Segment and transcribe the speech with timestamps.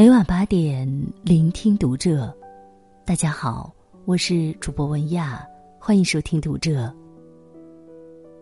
[0.00, 0.88] 每晚八点，
[1.22, 2.34] 聆听读者。
[3.04, 3.70] 大家好，
[4.06, 5.46] 我是主播文亚，
[5.78, 6.90] 欢迎收听读者。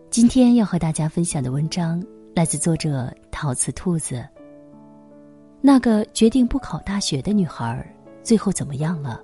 [0.09, 2.01] 今天要和大家分享的文章
[2.33, 4.25] 来自作者陶瓷兔子。
[5.59, 7.85] 那个决定不考大学的女孩，
[8.23, 9.21] 最后怎么样了？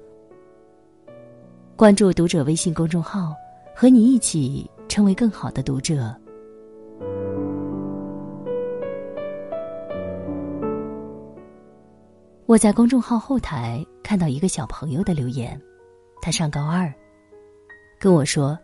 [1.77, 3.33] 关注读者微信公众号，
[3.73, 6.13] 和你一起成为更好的读者。
[12.47, 15.59] 我在公众号后台看到一个小朋友的留言，
[16.21, 16.93] 他上高二，
[17.99, 18.57] 跟我说，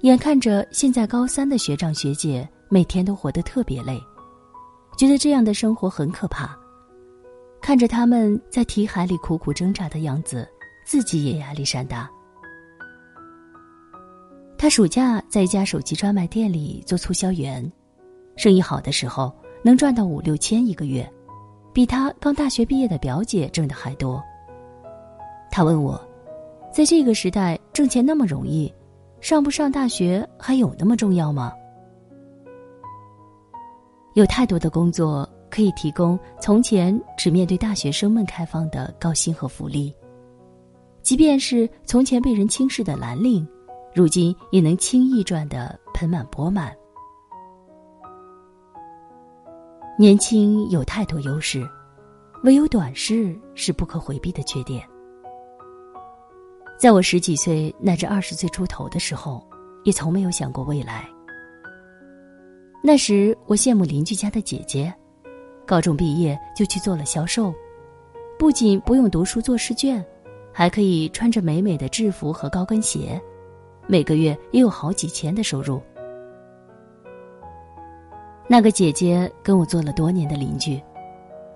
[0.00, 4.00] 眼看着现在高三的学长学姐每天都活得特别累，
[4.96, 6.58] 觉得这样的生活很可怕，
[7.60, 10.48] 看着他们在题海里苦苦挣扎的样子，
[10.86, 12.10] 自己也压力山大。
[14.56, 17.70] 他暑假在一家手机专卖店里做促销员，
[18.34, 19.30] 生意好的时候
[19.62, 21.06] 能赚到五六千一个月。
[21.76, 24.24] 比他刚大学毕业的表姐挣的还多。
[25.50, 26.00] 他问我，
[26.72, 28.72] 在这个时代挣钱那么容易，
[29.20, 31.52] 上不上大学还有那么重要吗？
[34.14, 39.94] 有太多的工作可以提供从前只面对大学生们开放的高薪和福利，
[41.02, 43.46] 即便是从前被人轻视的蓝领，
[43.94, 46.74] 如今也能轻易赚得盆满钵满。
[49.98, 51.66] 年轻有太多优势，
[52.44, 54.86] 唯有短视是不可回避的缺点。
[56.78, 59.42] 在我十几岁乃至二十岁出头的时候，
[59.84, 61.08] 也从没有想过未来。
[62.82, 64.92] 那时我羡慕邻居家的姐姐，
[65.66, 67.50] 高中毕业就去做了销售，
[68.38, 70.04] 不仅不用读书做试卷，
[70.52, 73.18] 还可以穿着美美的制服和高跟鞋，
[73.86, 75.80] 每个月也有好几千的收入。
[78.48, 80.80] 那个姐姐跟我做了多年的邻居，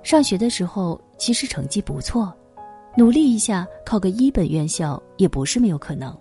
[0.03, 2.35] 上学的时候其实成绩不错，
[2.97, 6.17] 努力一下考个一本院校也不是没有可能。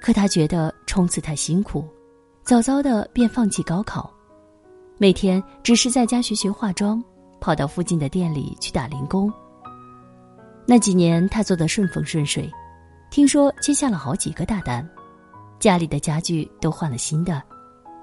[0.00, 1.84] 可她觉得冲刺太辛苦，
[2.44, 4.08] 早早的便放弃高考，
[4.98, 7.02] 每天只是在家学学化妆，
[7.40, 9.32] 跑到附近的店里去打零工。
[10.64, 12.48] 那几年她做的顺风顺水，
[13.10, 14.88] 听说接下了好几个大单，
[15.58, 17.42] 家里的家具都换了新的。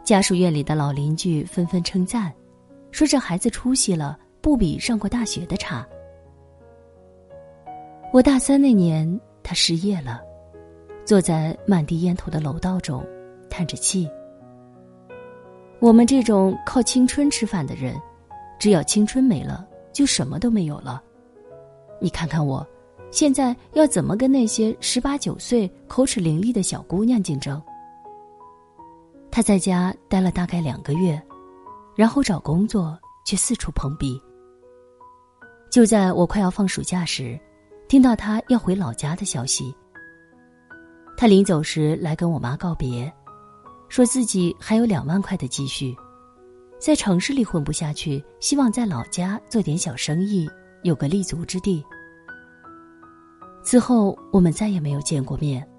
[0.05, 2.31] 家属院里的老邻居纷纷称赞，
[2.91, 5.83] 说这孩子出息了，不比上过大学的差。
[8.13, 10.21] 我大三那年，他失业了，
[11.03, 13.03] 坐在满地烟头的楼道中，
[13.49, 14.07] 叹着气。
[15.79, 17.99] 我们这种靠青春吃饭的人，
[18.59, 21.01] 只要青春没了，就什么都没有了。
[21.99, 22.65] 你看看我，
[23.09, 27.59] 现在要怎么跟那些十八九岁口齿伶俐的小姑娘竞争？
[29.35, 31.22] 他在家待了大概两个月，
[31.94, 34.18] 然后找工作却四处碰壁。
[35.69, 37.38] 就在我快要放暑假时，
[37.90, 39.75] 听到他要回老家的消息。
[41.18, 43.13] 他临走时来跟我妈告别，
[43.90, 45.94] 说自己还有两万块的积蓄，
[46.79, 50.50] 在城市里混不下去，希望在老家做点小生意，
[50.84, 51.84] 有个立足之地。
[53.66, 55.69] 此后我们再也没有见过面。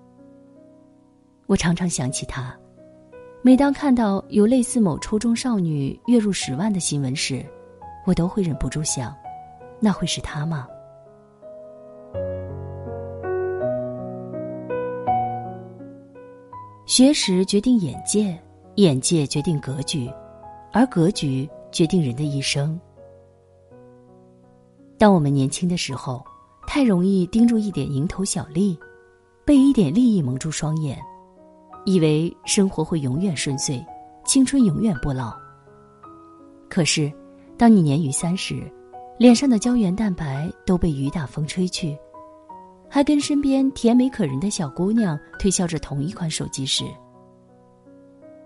[1.46, 2.54] 我常常想起他。
[3.46, 7.46] 每当看到有类似某初中少女月入十万的新闻时，
[8.04, 9.14] 我都会忍不住想，
[9.78, 10.66] 那会是她吗？
[16.86, 18.36] 学识决定眼界，
[18.74, 20.10] 眼界决定格局，
[20.72, 22.76] 而格局决定人的一生。
[24.98, 26.20] 当我们年轻的时候，
[26.66, 28.76] 太容易盯住一点蝇头小利，
[29.44, 30.98] 被一点利益蒙住双眼。
[31.86, 33.82] 以为生活会永远顺遂，
[34.24, 35.32] 青春永远不老。
[36.68, 37.10] 可是，
[37.56, 38.60] 当你年逾三十，
[39.18, 41.96] 脸上的胶原蛋白都被雨打风吹去，
[42.90, 46.84] 还跟身边甜美可人的小姑娘推销着同一款手机时，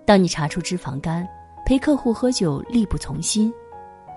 [0.04, 1.26] 当你查出脂肪肝，
[1.64, 3.50] 陪客户喝酒力不从心，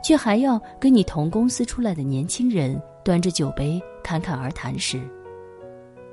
[0.04, 5.02] 却还要跟你同公司出来的年轻人端着酒杯侃侃而谈时，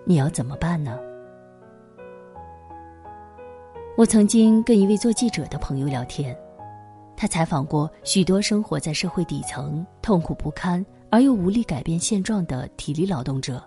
[0.04, 0.96] 你要怎么办呢？
[4.00, 6.35] 我曾经跟一位做记者的朋友聊天，
[7.14, 13.62] 他采访过许多生活在社会底层、痛苦不堪而又无力改变现状的体力劳动者，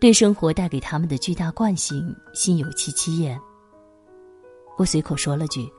[0.00, 3.38] 对生活带给他们的巨大惯性心有戚戚焉。
[4.76, 5.70] 我随口说了句：“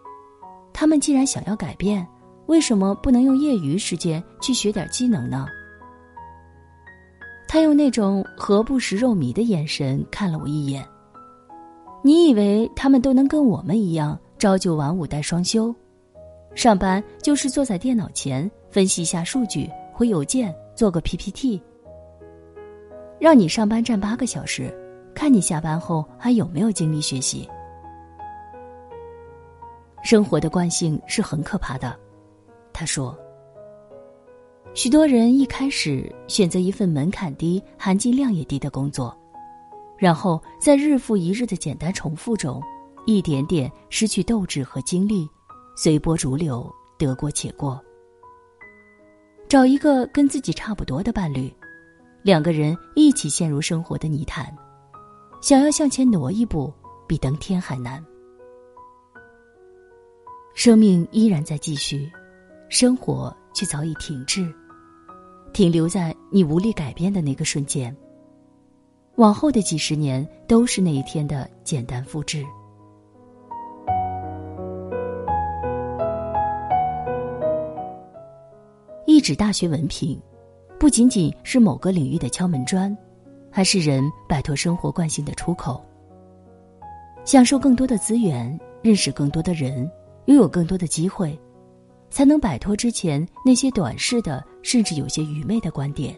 [0.72, 2.08] 他们既然想要改变，
[2.46, 5.48] 为什么不能用业余时间去学点技能呢？”
[7.46, 10.82] 他用那种何不食肉糜的眼神看了我一眼。
[12.06, 15.74] 你以为他们都能跟我们一样朝九晚五带双休，
[16.54, 21.62] 上班就是坐在电脑前分析一下数据、回邮件、做个 PPT，
[23.20, 24.70] 让你上班站八个小时，
[25.16, 27.50] 看你下班后还有没有精力学习。
[30.04, 31.98] 生活的惯性是很可怕的，
[32.74, 33.18] 他说。
[34.74, 39.16] 许多人一开始选择一份门槛低、含金量也低的工作，
[40.04, 42.62] 然后在日复一日的简单重复中，
[43.06, 45.26] 一点点失去斗志和精力，
[45.78, 47.82] 随波逐流，得过且过。
[49.48, 51.50] 找一个跟自己差不多的伴侣，
[52.22, 54.54] 两个人一起陷入生活的泥潭，
[55.42, 56.74] 想要向前挪一步，
[57.08, 58.06] 比登天还难。
[60.54, 62.12] 生命依然在继续，
[62.68, 64.54] 生活却早已停滞。
[65.54, 67.96] 停留在你无力改变的那个瞬间。
[69.18, 72.44] 往后的几十年都是那一天的简单复制。
[79.06, 80.20] 一纸大学文凭，
[80.80, 82.96] 不仅仅是某个领域的敲门砖，
[83.52, 85.84] 还是人摆脱生活惯性的出口。
[87.24, 89.90] 享受更多的资源，认识更多的人，
[90.26, 91.40] 拥有更多的机会。
[92.10, 96.16] 才能摆脱之前那些短视的，甚至有些愚昧的观点。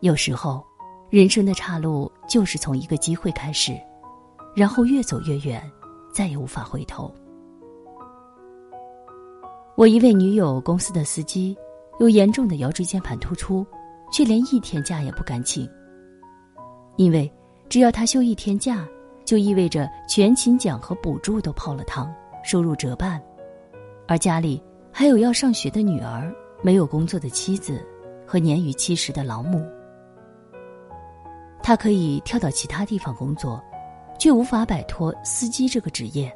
[0.00, 0.64] 有时候，
[1.08, 3.78] 人生的岔路就是从一个机会开始，
[4.56, 5.62] 然后越走越远，
[6.12, 7.12] 再也无法回头。
[9.76, 11.56] 我一位女友公司的司机，
[12.00, 13.64] 有严重的腰椎间盘突出，
[14.10, 15.68] 却连一天假也不敢请。
[16.96, 17.30] 因为
[17.68, 18.84] 只要他休一天假，
[19.24, 22.12] 就意味着全勤奖和补助都泡了汤，
[22.42, 23.22] 收入折半。
[24.08, 24.60] 而家里
[24.90, 27.86] 还有要上学的女儿，没有工作的妻子，
[28.26, 29.64] 和年逾七十的老母。
[31.66, 33.60] 他可以跳到其他地方工作，
[34.20, 36.32] 却无法摆脱司机这个职业。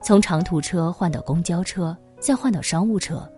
[0.00, 3.28] 从长途车换到公交车，再换到商务车，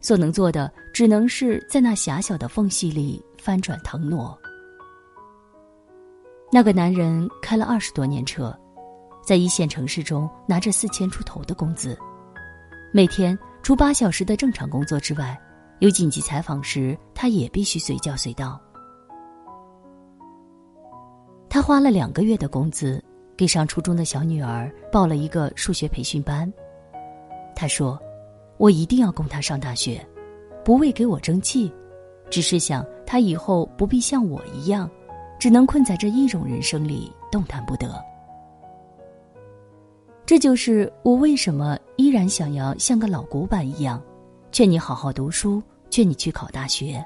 [0.00, 4.38] 所能做的只能是在那狭小的缝隙里翻转腾挪。
[6.52, 8.56] 那个男人开了二十多年车，
[9.20, 11.98] 在一线城市中拿着四千出头的工资。
[12.92, 15.36] 每天除八小时的正常工作之外，
[15.80, 18.60] 有紧急采访时，他也必须随叫随到。
[21.54, 23.00] 他花了两个月的工资，
[23.36, 26.52] 给上初中的小女儿报了一个数学培训班。
[27.54, 27.96] 他说
[28.58, 30.04] ：“我一定要供她上大学，
[30.64, 31.72] 不为给我争气，
[32.28, 34.90] 只是想她以后不必像我一样，
[35.38, 38.04] 只能困在这一种人生里动弹不得。”
[40.26, 44.02] 这就是我为什么依然想要像个老古板一样，
[44.50, 47.00] 劝你好好读书，劝你去考大学。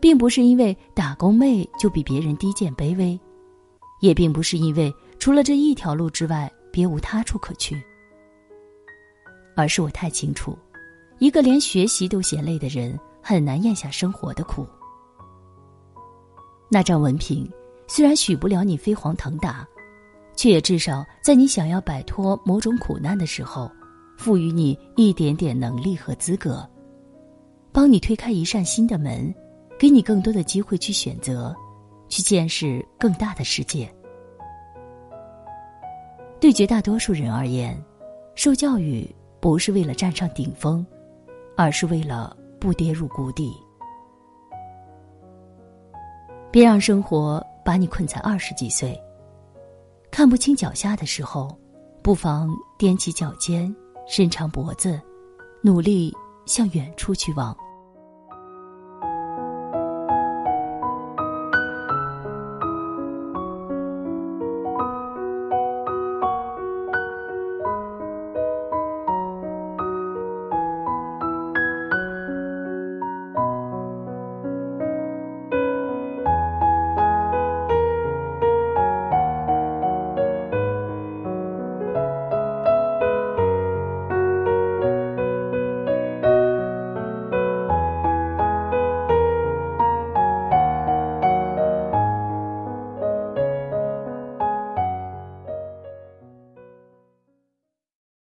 [0.00, 3.18] 并不是因为打工妹就比别人低贱卑微，
[4.00, 7.82] 也并不是因为除了这一条路之外别无他处可去，
[9.54, 10.56] 而是我太清楚，
[11.18, 14.66] 一个连学习都嫌累的人，很难咽下生活的苦。
[16.68, 17.50] 那张文凭
[17.86, 19.66] 虽然许不了你飞黄腾达。
[20.38, 23.72] 却也至少在你想要摆脱某种苦难的时候，
[24.18, 26.62] 赋予你一点点能力和资格，
[27.72, 29.34] 帮你推开一扇新的门，
[29.78, 31.54] 给你更多的机会去选择，
[32.08, 33.92] 去见识更大的世界。
[36.40, 37.76] 对绝大多数人而言，
[38.34, 39.08] 受教育
[39.40, 40.86] 不是为了站上顶峰，
[41.56, 43.54] 而是为了不跌入谷底。
[46.50, 48.98] 别让生活把你困在二十几岁。
[50.10, 51.54] 看不清脚下的时候，
[52.02, 53.74] 不妨踮起脚尖，
[54.06, 54.98] 伸长脖子，
[55.62, 56.14] 努力
[56.46, 57.54] 向远处去望。